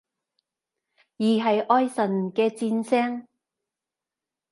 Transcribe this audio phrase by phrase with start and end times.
[1.19, 3.27] 而係愛神嘅箭聲？